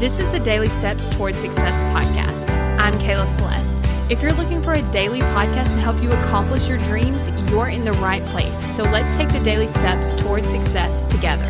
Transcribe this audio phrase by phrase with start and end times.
[0.00, 2.50] This is the Daily Steps Toward Success podcast.
[2.80, 3.78] I'm Kayla Celeste.
[4.10, 7.84] If you're looking for a daily podcast to help you accomplish your dreams, you're in
[7.84, 8.58] the right place.
[8.74, 11.46] So let's take the daily steps toward success together.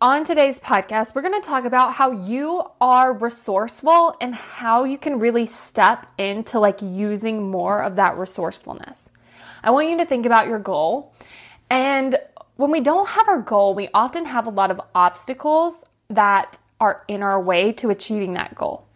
[0.00, 4.96] On today's podcast, we're going to talk about how you are resourceful and how you
[4.96, 9.10] can really step into like using more of that resourcefulness.
[9.62, 11.14] I want you to think about your goal.
[11.68, 12.16] And
[12.56, 15.82] when we don't have our goal, we often have a lot of obstacles
[16.14, 18.86] that are in our way to achieving that goal.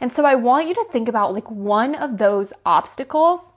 [0.00, 3.50] And so I want you to think about like one of those obstacles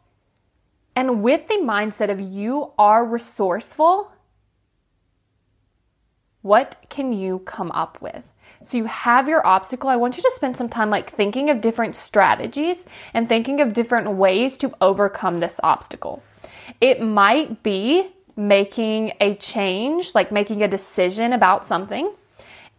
[0.97, 4.11] and with the mindset of you are resourceful,
[6.41, 8.31] what can you come up with?
[8.63, 9.91] So you have your obstacle.
[9.91, 13.73] I want you to spend some time like thinking of different strategies and thinking of
[13.73, 16.23] different ways to overcome this obstacle.
[16.81, 22.11] It might be making a change, like making a decision about something.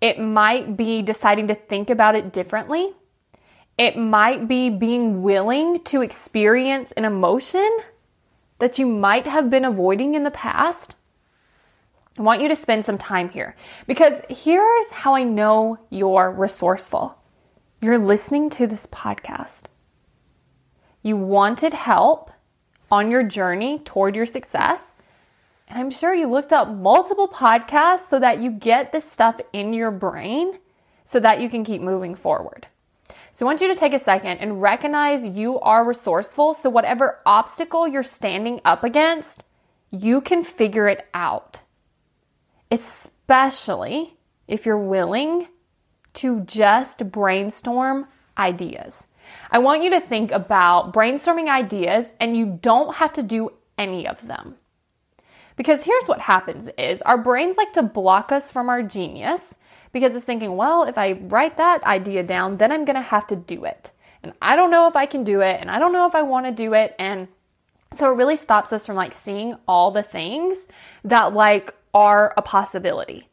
[0.01, 2.93] It might be deciding to think about it differently.
[3.77, 7.79] It might be being willing to experience an emotion
[8.59, 10.97] that you might have been avoiding in the past.
[12.19, 13.55] I want you to spend some time here
[13.87, 17.17] because here's how I know you're resourceful.
[17.81, 19.65] You're listening to this podcast.
[21.03, 22.33] You wanted help
[22.91, 24.95] on your journey toward your success.
[25.69, 29.73] And I'm sure you looked up multiple podcasts so that you get this stuff in
[29.73, 30.59] your brain
[31.05, 32.67] so that you can keep moving forward.
[33.35, 36.55] So I want you to take a second and recognize you are resourceful.
[36.55, 39.45] So whatever obstacle you're standing up against,
[39.91, 41.61] you can figure it out.
[42.71, 45.49] Especially if you're willing
[46.15, 49.07] to just brainstorm ideas.
[49.51, 54.07] I want you to think about brainstorming ideas and you don't have to do any
[54.09, 54.57] of them.
[55.59, 59.57] Because here's what happens is our brains like to block us from our genius
[59.93, 63.27] because it's thinking, well, if I write that idea down, then I'm going to have
[63.27, 63.91] to do it.
[64.23, 66.23] And I don't know if I can do it, and I don't know if I
[66.23, 66.95] want to do it.
[66.99, 67.27] And
[67.93, 70.69] so it really stops us from like seeing all the things
[71.05, 73.29] that like are a possibility.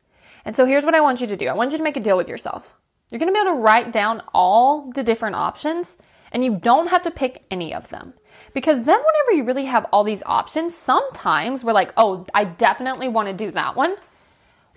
[0.46, 2.00] And so here's what I want you to do I want you to make a
[2.00, 2.74] deal with yourself.
[3.12, 6.00] You're going to be able to write down all the different options,
[6.32, 8.16] and you don't have to pick any of them.
[8.54, 13.08] Because then, whenever you really have all these options, sometimes we're like, oh, I definitely
[13.08, 13.96] want to do that one.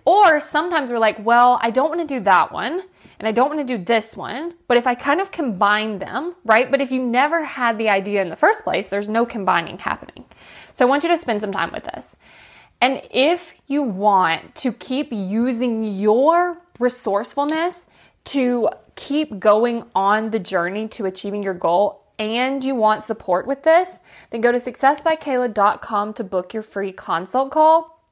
[0.05, 2.83] Or sometimes we're like, well, I don't want to do that one
[3.19, 4.55] and I don't want to do this one.
[4.67, 6.71] But if I kind of combine them, right?
[6.71, 10.25] But if you never had the idea in the first place, there's no combining happening.
[10.73, 12.17] So I want you to spend some time with this.
[12.81, 17.87] And if you want to keep using your resourcefulness
[18.27, 23.63] to keep going on the journey to achieving your goal and you want support with
[23.63, 28.03] this, then go to successbykayla.com to book your free consult call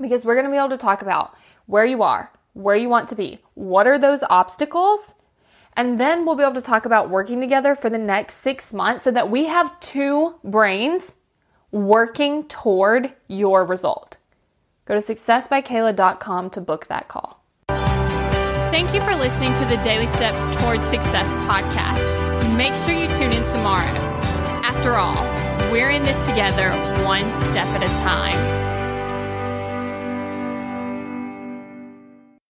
[0.00, 1.34] because we're going to be able to talk about
[1.66, 5.14] where you are, where you want to be, what are those obstacles,
[5.76, 9.04] and then we'll be able to talk about working together for the next six months
[9.04, 11.14] so that we have two brains
[11.70, 14.16] working toward your result.
[14.86, 17.44] Go to successbykayla.com to book that call.
[17.68, 22.27] Thank you for listening to the Daily Steps Toward Success podcast.
[22.56, 23.98] Make sure you tune in tomorrow.
[24.62, 25.24] After all,
[25.72, 26.70] we're in this together
[27.04, 28.67] one step at a time.